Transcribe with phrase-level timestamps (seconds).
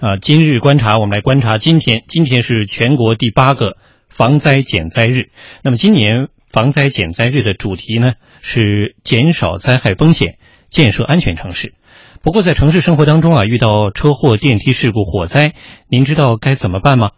[0.00, 2.04] 啊，今日观察，我们来观察今天。
[2.06, 3.76] 今天是全国第八个
[4.08, 5.30] 防灾减灾日。
[5.62, 10.38] 那么，今年防灾减灾日的主题呢是减少灾害风险，
[10.70, 11.74] 建设安全城市。
[12.22, 15.54] 不过，在城市生活当中啊，遇到车祸、电梯事故、火灾，
[15.88, 17.10] 您知道该怎么办吗？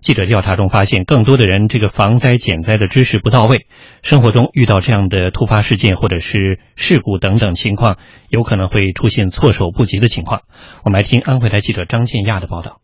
[0.00, 3.66] 记者调查中发现，更多的人这个防灾减灾的知识不到位，
[4.02, 7.96] 生活中遇到这样的突发事件或者是事故等等情况，
[8.28, 10.42] 有可能会出现措手不及的情况。
[10.84, 12.80] 我们来听安徽台记者张建亚的报道。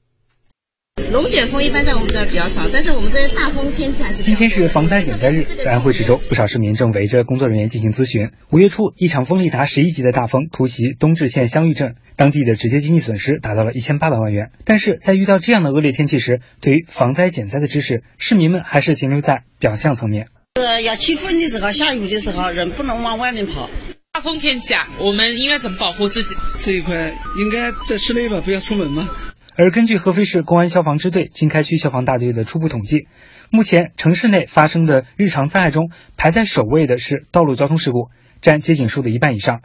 [1.12, 4.22] 龙卷风一般在我们这儿比较少，但是我们这大风天气还是。
[4.22, 8.30] 今天是防灾减灾日，在安徽池州，不少市民正围着工作人员进行咨询。
[8.50, 14.50] 五月初，一场风力达十一级的大风突袭东至县香玉镇，当地的直接经济损失达到了一千八百万元。
[14.64, 20.28] 但是在遇到这样的恶劣天气时，对于防灾减灾的知识，市民们还是停留在表象层面。
[20.54, 23.70] 呃，要起风的时候、下雨的时候，人不能往外面跑。
[24.12, 26.28] 大风天气啊，我们应该怎么保护自己？
[26.58, 29.08] 这一块应该在室内吧，不要出门嘛。
[29.56, 33.06] 而根据合肥市公安消防支队经开区消防大队的初步统计，
[33.50, 38.08] 目前城市内发生的日常灾害中，排在首位的是道路交通事故，
[38.40, 39.60] 占接警数的一半以上。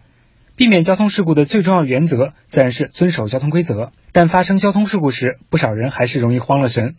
[0.56, 6.94] 避免交通事故的最重要原则自然是遵守交通规则，但发生交通事故时，不少人还是容易慌了神。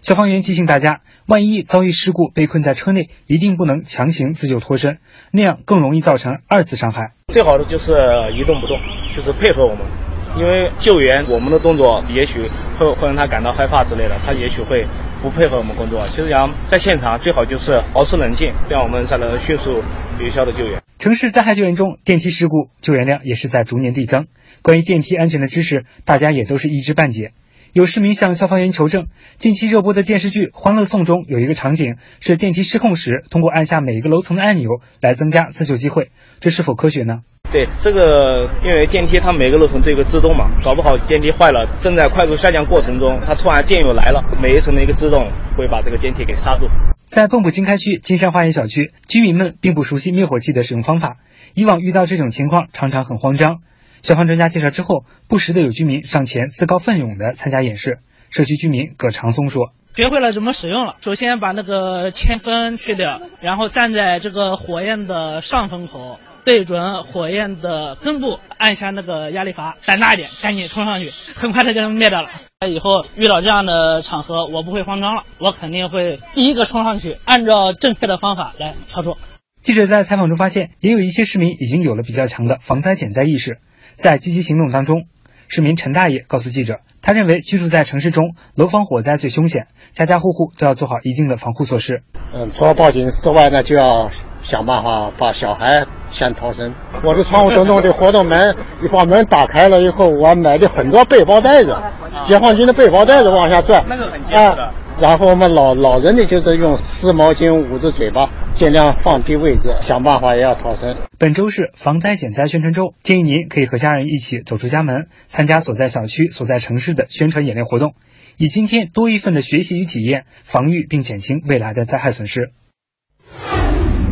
[0.00, 4.98] 消防员提醒大家，万一遭遇事故被困在车内，一定不能强行自救脱身，
[5.30, 7.12] 那样更容易造成二次伤害。
[7.28, 7.92] 最好的就是
[8.36, 8.78] 一动不动，
[9.14, 10.11] 就是配合我们。
[10.34, 14.86] 因为救援，我们的动作也许会会让他感到害怕之类的，他也许会
[15.20, 16.06] 不配合我们工作。
[16.08, 19.82] 其实讲在现场最好就是保持冷静，这样我们才能迅速
[20.18, 20.82] 有效的救援。
[20.98, 24.26] 城市灾害救援中，电梯事故救援量也是在逐年递增。
[24.62, 27.32] 关于电梯安全的知识，大家也都是一知半解。
[27.74, 29.08] 有市民向消防员求证，
[29.38, 34.68] 近期热播的电视剧《欢乐颂》中有一个场景是电梯失控时，通过按下每一个楼层的按钮
[35.00, 37.20] 来增加自救机会，这是否科学呢？
[37.52, 46.66] 对这个，因为电梯它每个楼层都有个制动嘛，搞不好电梯坏了，正在快速下降过程中，它突然电又来了，每一层的一个制动会把这个电梯给刹住。
[47.04, 51.18] 在蚌埠经开区金山花园小区，居民们并不熟悉灭火器的使用方法，
[51.54, 53.58] 以往遇到这种情况常常很慌张。
[54.00, 57.98] 消防专家介绍之后，不时的有居民上前自告奋勇的参加演示。
[58.30, 72.30] 社区居民葛长松说：“学会了怎么使用了，首先把那个铅分去掉，然后站在这个火焰的上风口。”对准火焰的根部，按下那个压力阀，胆大一点，赶紧冲上去，很快它就能灭掉了。
[72.68, 79.18] 以后遇到这样的场合，我不会慌张了，我肯定会第一个冲上去，按照正确的方法来操作。
[79.62, 83.58] 记者在采访中发现，也有一些市民已经有了比较强的防灾减灾意识，
[83.96, 85.06] 在积极行动当中。
[85.54, 92.02] 市民陈大爷告诉记者，他认为居住在城市中，楼房火灾最凶险，家家户户都要做好一定的防护措施。
[92.32, 94.08] 嗯，除了报警之外呢，就要
[94.40, 95.84] 想办法把小孩。
[96.08, 96.74] 先逃生，
[97.04, 101.76] 我的窗户等等的活动门，一把门打开了以后，我买的很多背包袋子，
[102.22, 104.70] 解放军的背包袋子往下拽，那个很结实的。
[105.00, 108.30] 然后我们老老人呢就是用湿毛巾捂着嘴巴，
[108.62, 110.96] 尽量放低位置，想办法也要逃生。
[111.18, 117.96] 本周是防灾减灾宣传周，建议您可以和家人一起走出家门，参加所在小区、所在城市的宣传演练活动，
[118.36, 122.52] 以今天多一份的学习与体验，防御并减轻未来的灾害损失。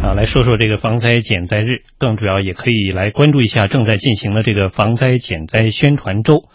[0.02, 6.48] 啊，来说说这个防灾减灾日，更主要也可以来关注一下正在进行的这个防灾减灾宣传周。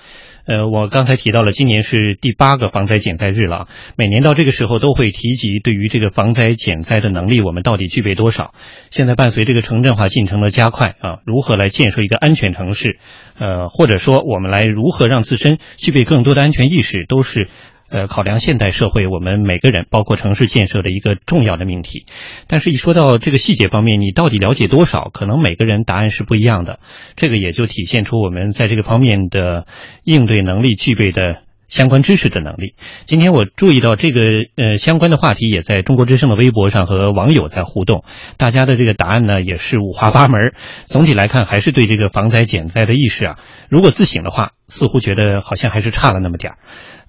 [0.46, 3.68] 呃，我刚才提到了，今年是第八个防灾减灾日了。
[3.98, 8.54] 每年到这个时候都会提及，对于这个防灾减灾的能力，我们到底具备多少？
[8.92, 13.00] 现在伴随这个城镇化进程的加快啊，如何来建设一个安全城市？
[13.40, 17.50] 呃，或者说我们来如何让自身具备更多的安全意识，都是。
[17.88, 22.06] 呃，考量现代社会，我们每个人，包括城市建设的一个重要的命题。
[22.48, 25.10] 但是，一说到这个细节方面，你到底了解多少？
[25.14, 26.80] 可能每个人答案是不一样的。
[27.16, 29.68] 这个也就体现出我们在这个方面的
[30.04, 31.44] 应对能力具备的
[31.76, 32.76] 相关知识的能力。
[33.06, 38.06] 今天我注意到这个呃相关的话题也在中国之声的微博上和网友在互动，
[38.38, 40.54] 大家的这个答案呢也是五花八门。
[40.86, 46.60] 总体来看，还是对这个防灾减灾的意识啊，如果自省的话，似乎觉得好像还是差了那么点儿。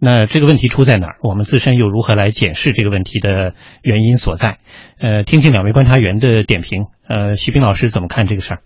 [0.00, 1.16] 那这个问题出在哪儿？
[1.22, 4.59] 我们自身又如何来检视这个问题的原因所在？
[4.98, 6.86] 呃，听听两位观察员的点评。
[7.07, 8.60] 呃，徐斌老师怎么看这个事儿？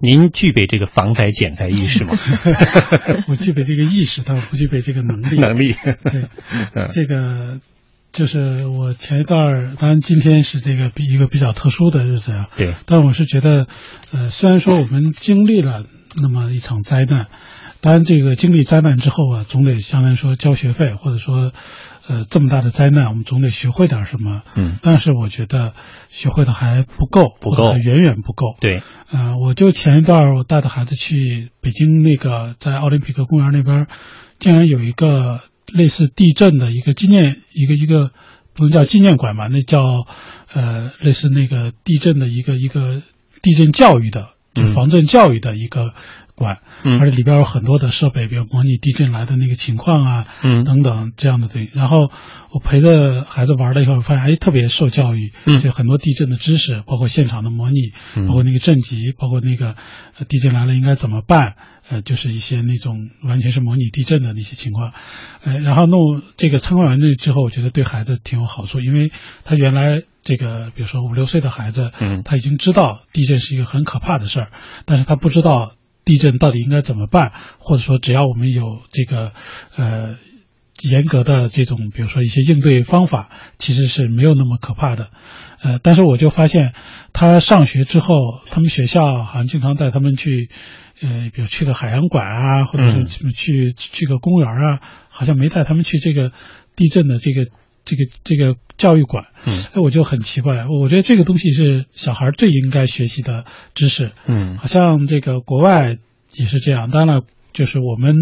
[0.00, 2.16] 您具备这个防灾减灾意识吗？
[3.28, 5.36] 我具备这个意识，但我不具备这个能力。
[5.36, 5.74] 能力。
[6.10, 6.28] 对，
[6.92, 7.60] 这个
[8.12, 12.48] 就是我前一段儿，当然今天是这个比一个比较特殊的日子啊。
[12.56, 12.74] 对。
[12.86, 13.66] 但我是觉得，
[14.12, 15.84] 呃，虽然说我们经历了
[16.20, 17.28] 那么一场灾难。
[17.82, 21.52] 当然，这个经历灾难之后啊，总得相当于说交学费，或者说，
[22.06, 24.42] 呃，这么大的灾难，我们总得学会点什么。
[24.54, 25.72] 嗯，但是我觉得
[26.10, 28.54] 学会的还不够，不够，远远不够。
[28.60, 33.86] 对，呃，我就前一段我带着孩子去北京那个在奥林匹克公园那边，
[34.38, 35.40] 竟然有一个
[35.72, 38.10] 类似地震的一个纪念，一个一个
[38.52, 39.80] 不能叫纪念馆吧，那叫
[40.52, 43.00] 呃类似那个地震的一个一个
[43.40, 45.94] 地震教育的，就是防震教育的一个。
[46.40, 46.56] 馆，
[46.98, 51.70] 而且里边有很多的设备，比如模拟地震来的那个情况啊，嗯，等等这样的东西。
[51.74, 52.10] 然后
[52.50, 57.92] 我陪着孩子玩了以后，发现哎，特别受教育，嗯，就很多地震的知识，包括现场的模拟，
[58.26, 59.76] 包括那个震级，包括那个
[60.28, 61.56] 地震来了应该怎么办，
[61.90, 64.92] 呃，就是一些那种完全是模拟地震的那些情况，
[65.44, 69.12] 呃，然后弄这个参观完这之后，我觉得对孩子挺有好处，因为
[69.44, 74.50] 他原来这个比如说五六岁的孩子，嗯，他已经知道地震是一个很可怕的事儿，
[74.86, 75.72] 但是他不知道。
[76.10, 77.30] 地震到底应该怎么办？
[77.58, 79.30] 或者说，只要我们有这个
[79.76, 80.18] 呃
[80.82, 85.10] 严格的这种，比如说一些应对方法，其实是没有那么可怕的。
[85.62, 86.74] 呃，但是我就发现，
[87.12, 90.50] 他上学之后，他们学校好像经常带他们去，
[91.00, 94.80] 呃，比如去个海洋馆啊，或者是去去个公园啊，
[95.10, 96.32] 好像没带他们去这个
[96.74, 97.48] 地震的这个。
[97.90, 103.44] 这个这个教育馆，嗯，哎，我就很奇怪，我觉得这个东西是小孩最应该学习的
[103.74, 105.96] 知识，嗯，好像这个国外
[106.36, 106.90] 也是这样。
[106.90, 108.14] 当然了，就是我们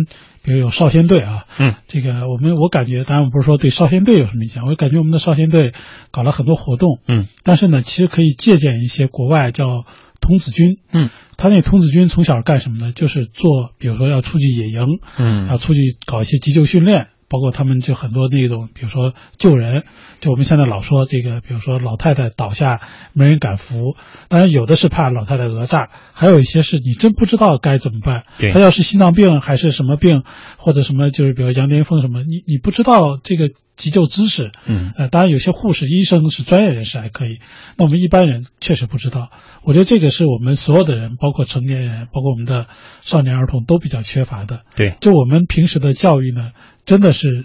[0.42, 5.74] 比如有少先队啊，嗯，这个我们我感觉，当然我不是说对少先队有什么影响，我感觉我们的少先队
[6.10, 9.84] 搞了很多活动，嗯，但是呢，其实可以借鉴一些国外叫
[10.20, 12.92] 童子军，嗯，他那童子军从小干什么呢？
[12.92, 14.86] 就是做，比如说要出去野营，
[15.18, 17.08] 嗯，要出去搞一些急救训练。
[17.28, 19.84] 包括他们就很多那种，比如说救人，
[20.20, 22.80] 就我们现在老说这个，比如说老太太倒下
[23.12, 23.96] 没人敢扶，
[24.28, 28.24] 当然有的是怕老太太讹诈，还有一些是你真不知道该怎么办。
[28.52, 30.22] 他要是心脏病还是什么病，
[30.56, 34.52] 或者什么就是比如羊癫疯什么，你你不知道这个急救知识。
[34.66, 37.38] 嗯，呃，当然有些护士、医生是专业人士还可以，
[37.78, 39.30] 那我们一般人确实不知道。
[39.62, 42.66] 我觉得这个是我们所有的人，包括成年人，包括我们的
[43.00, 44.64] 少年儿童都比较缺乏的。
[44.76, 46.52] 对，就我们平时的教育呢。
[46.84, 47.44] 真的是，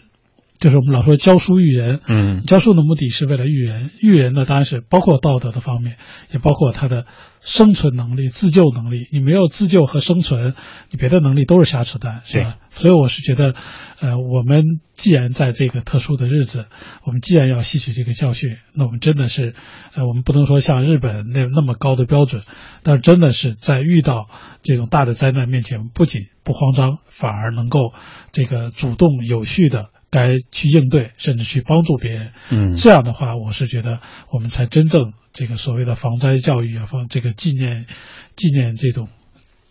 [0.64, 5.98] 就是我们老说教书育人，嗯，教书的目的是为了育人，育人呢当然是包括道德的方面，
[6.32, 7.06] 也包括他的
[7.42, 9.06] 生存能力、自救能力。
[9.12, 10.54] 你没有自救和生存，
[10.90, 12.56] 你别的能力都是瞎扯淡，是吧？
[12.70, 13.56] 所以我是觉得，
[14.00, 14.64] 呃，我们
[14.94, 16.68] 既然在这个特殊的日子，
[17.06, 19.56] 我们既然要吸取这个教训，那我们真的是，
[19.94, 22.42] 呃，我们不能说像日本那那么高的标准，
[22.84, 24.30] 但是真的是在遇到
[24.62, 27.92] 这种大的灾难面前，不仅不慌张，反而能够
[28.32, 32.34] 这个主动有序的该去应对，甚至去帮助别人。
[32.52, 34.00] 嗯，这样的话，我是觉得
[34.32, 37.88] 我们才真正这个所谓的防灾教育啊，防这个纪念
[38.36, 39.10] 纪念这种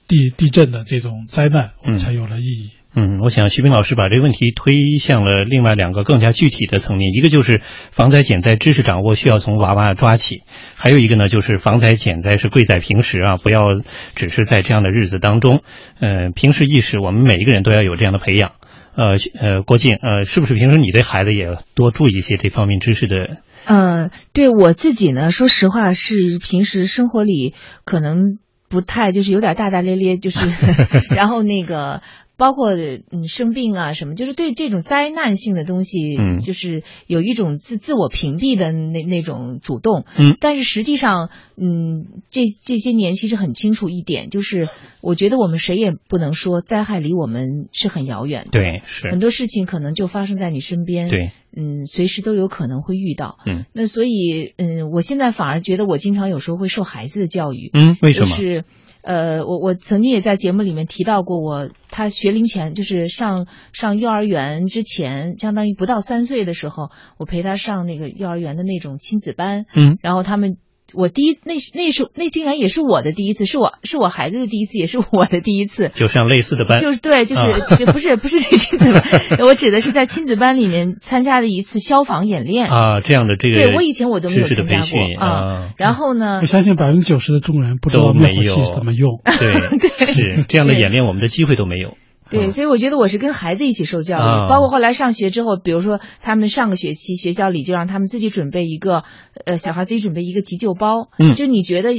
[0.08, 2.70] 地地震的这种灾难，我们才有了意义。
[2.94, 10.42] 嗯，我想徐斌老师把这个问题推向了另外两个更加具体的层面，一个就是防灾减灾知识掌握需要从娃娃抓起，
[10.74, 13.68] 还有一个呢就是防灾减灾是贵在平时啊，不要
[14.14, 15.62] 只是在这样的日子当中，
[16.00, 18.52] 呃，平时意识我们每一个人都要有这样的培养。
[18.94, 23.38] 呃呃，郭靖，呃，是不是平时你对孩子也多注意一些这方面知识的？
[23.64, 27.54] 呃，对我自己呢，说实话是平时生活里
[27.84, 30.48] 可能不太就是有点大大咧咧，就是
[31.14, 32.02] 然后那个。
[32.36, 44.68] 包括嗯生病啊什么，就是对这种灾难性的东西，嗯，就是有一种自自我屏蔽的那那种主动，嗯，但是实际上，嗯，这这些年其实很清楚一点，就是
[45.00, 49.10] 我觉得我们谁也不能说灾害离我们是很遥远的，对，是。
[49.10, 58.26] 很多事情可能就发生在你身边，对，嗯，随时都有可能会遇到，嗯，那所以嗯，我现在反而觉得我经常有时候会受孩子的教育，嗯，为什么？
[58.26, 58.64] 是。
[59.02, 70.56] 呃，我我曾经也在节目里面提到过，我他学龄前就是上上幼儿园之前，相当于不到三岁的时候，我陪他上那个幼儿园的那种亲子班，嗯，然后他们。
[70.94, 75.90] 我第一那那是那竟然也是我的第一次，是我是我孩子的第一次，也是我的第一次。
[75.94, 77.42] 就上类似的班，就是对，就是
[77.76, 79.02] 就不是不是这亲子班，
[79.44, 85.72] 我指的是在亲子班里面参加了一次消防演练啊，这样的这个对我以前我都没有参加过啊。
[85.78, 89.52] 然后呢，我相信百分之九十的中人不知道灭火器怎么用，对，
[90.06, 91.96] 是这样的演练，我们的机会都没有。
[92.32, 99.04] 对，所以我觉得我是跟孩子一起受教育，包括后来上学之后，比如说他们上个学期学校里就让他们自己准备一个，
[99.44, 101.92] 呃，小孩自己准备一个急救包，嗯，就你觉得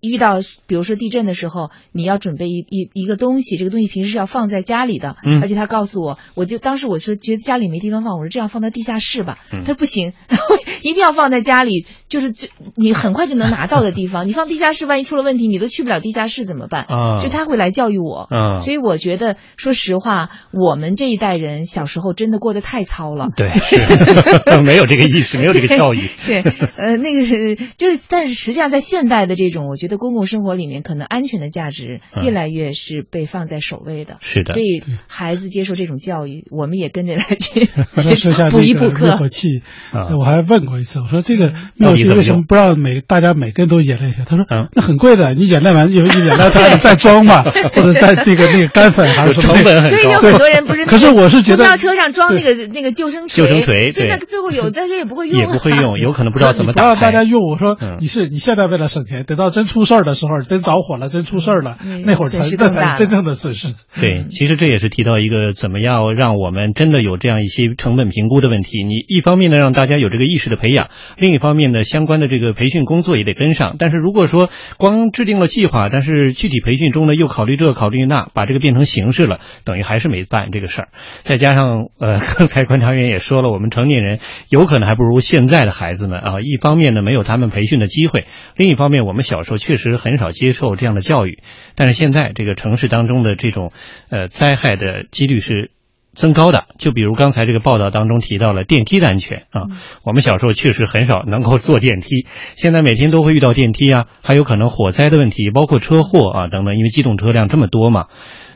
[0.00, 5.40] 遇到比如说地震的时候，你要准备一一一个东西，这个东西平时是要放在家里的，嗯。
[5.40, 9.60] 而且他告诉我，我就当时我说觉得家里没地方放，我说这样放到地下室吧，嗯。
[9.60, 10.12] 他说不行，
[10.82, 16.84] 一定要放在家里，就是最你很快就能拿到的地方， 你放地下室，万一出了问题，你都去不了地下室怎么办？
[16.88, 17.20] 啊。
[17.22, 18.60] 就他会来教育我，啊。
[18.60, 23.76] 所以我觉得说实话，我们这一代人小时候真的过得太糙了，对，是。
[24.62, 26.08] 没有这个意识，没有这个教育。
[26.26, 26.40] 对，
[26.76, 32.24] 呃，那个是就是，但是实际上在现代的这种，我觉得公共生活里面，可能安全的价值嗯。
[32.24, 34.16] 越来越是被放在首位的。
[34.20, 34.52] 是的。
[34.52, 39.16] 所以孩子接受这种教育，我们也跟着来去刚才说一下补一补那个灭课。
[39.18, 39.28] 火。
[39.28, 39.48] 器，
[39.92, 40.14] 啊。
[40.18, 41.52] 我还问过一次，我说这个
[42.02, 44.24] 到底怎么不让每大家每个人都演练一下？
[44.28, 47.42] 他说嗯那很贵的，你演练完有一演练它还得再装嘛，
[47.74, 57.00] 或者再那个那个干粉还是什么成本很所以有高很多人不是那个可是我是觉得公交车上装那个那个救生锤救生锤现在最后有大家也不会用，也不会用， 有可能不知道怎么不让打。
[57.00, 57.42] 大家用。
[57.44, 63.68] 我说嗯你是你现在为了省钱，等到真出事儿的时候，真着火了，真出事儿了嗯，那会儿才那才是真正的损失。
[64.00, 68.82] 对，其实这也是提到一个怎么样让我们真的有这样一些成本评估的问题。
[68.82, 73.76] 你一方面呢让大家有这个意识的培养，另一方面呢相关的这个培训工作也得跟上。
[73.78, 80.88] 但是如果说光制定了计划，但是具体培训中呢又考虑这考虑那，把这个变成形式了，等于还是没办这个事儿。
[81.22, 86.40] 再加上呃， 刚才观察员也说了，我们成年人有可能还不如现在的孩子们啊。
[86.40, 88.26] 一方面呢没有他们培训的机会，
[88.56, 91.38] 另一方面我们小时候确实很少接受这样的教育。
[91.74, 93.72] 但是现在这个城市当中的这种
[94.08, 95.70] 呃灾害的几率是
[96.14, 96.66] 增高的。
[96.78, 99.68] 就比如刚才这个报道当中提到了电梯的安全啊，
[100.02, 108.06] 我们小时候确实很少能够坐电梯，现在每天都会遇到电梯啊，还有可能火灾的问题，包括车祸啊等等，因为机动车辆这么多嘛。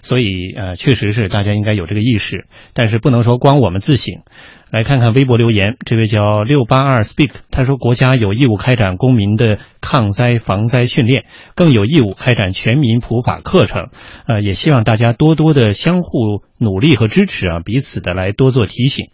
[0.01, 4.23] 所以呃，确实是大家应该有这个意识，但是不能说光我们自省。
[4.71, 13.89] 来看看微博留言，这位叫六八二 speak，他说国家有义务开展公民的抗灾防灾训练，更有义务开展全民普法课程。
[14.27, 19.07] 呃，也希望大家多多的相互努力和支持啊，彼此的来多做提醒。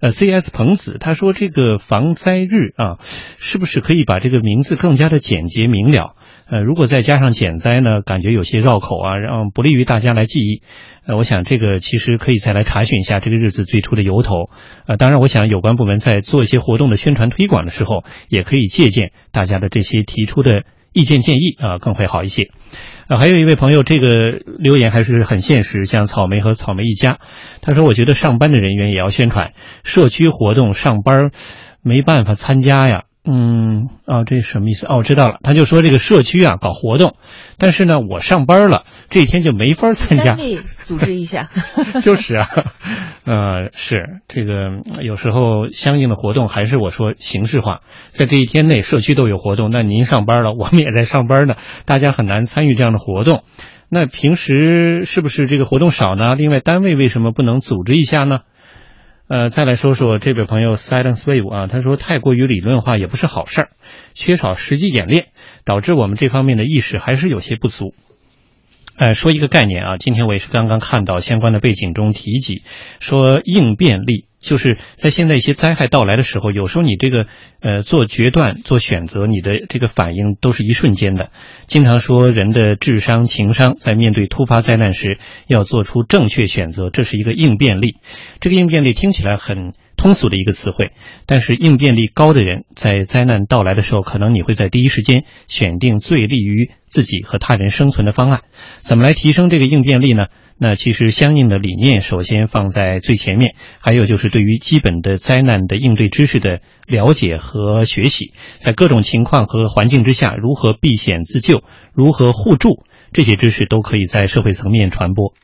[0.00, 0.50] 呃，C.S.
[0.52, 2.98] 彭子他说这个防灾日啊，
[3.38, 6.16] 是不是可以把这个名字更加的简洁明了？
[6.48, 10.62] 呃，如果再加上减灾呢，感觉有些绕口啊，让不利于大家来记忆。
[11.06, 14.50] 呃，我想这个其实可以再来查询一下这个日子最初的由头。
[14.86, 22.50] 呃，当然，我想有关部门在做一些活动的宣传推广的时候，也可以借鉴大家的这些提出的意见建议啊、更会好一些。
[23.06, 27.20] 呃，还有一位朋友，这个留言还是很现实，像草莓和草莓一家，
[27.60, 29.52] 他说：“我觉得上班的人员也要宣传
[29.84, 31.30] 社区活动，上班
[31.82, 34.86] 没办法参加呀。”嗯，哦，这什么意思？
[34.86, 37.16] 哦，我知道了，他就说这个社区啊搞活动，
[37.58, 40.36] 但是呢，我上班了，这一天就没法参加。
[40.86, 41.50] 组织一下，
[42.00, 42.46] 就是啊，
[43.24, 44.70] 呃，是这个
[45.02, 53.42] 有时候相应的活动还是我说形式化，在这一天内社区都有活动，那您上班了，我们也在上班呢，大家很难参与这样的活动。
[53.88, 56.36] 那平时是不是这个活动少呢？
[56.36, 58.40] 另外，单位为什么不能组织一下呢？
[59.28, 63.68] 呃，再来说说这位朋友 Silence Wave 啊，他说太过于理论化也不是好事儿，
[64.14, 65.26] 缺少实际演练，
[65.64, 67.92] 导致我们这方面的意识还是有些不足。
[68.98, 72.62] 呃，说一个概念啊，今天我也是刚刚看到相关的背景中提及，
[72.98, 77.26] 说应变力，就是在现在一些灾害到来的时候，有时候你这个
[77.60, 81.32] 呃做决断、做选择，你的这个反应都是一瞬间的。
[81.66, 87.96] 经常说人的智商、情商在面对突发灾难时要做出正确选择，这是一个应变力。
[88.40, 90.92] 这个应变力听起来很通俗的一个词汇，
[91.26, 98.42] 但是应变力高的人，在灾难到来的时候，可能你会在第一时间选定最利于自己和他人生存的方案。
[98.80, 100.28] 怎么来提升这个应变力呢？
[100.58, 115.34] 那其实相应的理念首先放在最前面，还有就是对于基本的灾难的应对知识的了解和学习，在各种情况和环境之下，如何避险自救，如何互助，这些知识都可以在社会层面传播。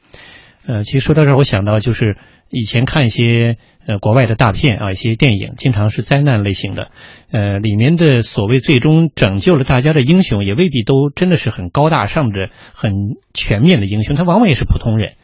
[0.66, 2.16] 呃，其实说到这儿，我想到就是
[2.48, 6.90] 以前看一些呃国外的大片啊，一些电影，经常是灾难类型的，
[7.30, 12.92] 呃，里面的所谓最终拯救了大家的英雄，也未必都真的是很高大上的、很
[13.34, 15.14] 全面的英雄，他往往也是普通人。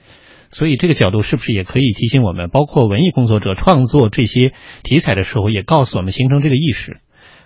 [0.50, 7.00] 所以这个角度是不是也可以提醒我们，包括文艺工作者创作这些题材的时候，也告诉我们形成这个意识，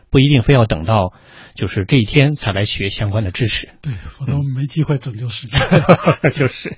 [0.08, 1.12] 不一定非要等到
[1.56, 3.68] 就是这一天才来学相关的知识。
[3.82, 5.58] 对，否则我们没机会拯救世界。
[6.30, 6.76] 就是。